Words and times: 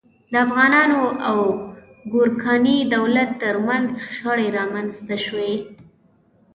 د 0.31 0.33
افغانانو 0.45 1.01
او 1.29 1.39
ګورکاني 2.13 2.77
دولت 2.95 3.29
تر 3.43 3.55
منځ 3.67 3.89
شخړې 4.15 4.47
رامنځته 4.57 5.15
شوې. 5.25 5.53